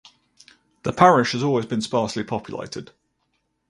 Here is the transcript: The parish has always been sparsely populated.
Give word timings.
The 0.81 0.93
parish 0.93 1.33
has 1.33 1.43
always 1.43 1.67
been 1.67 1.79
sparsely 1.81 2.23
populated. 2.23 2.89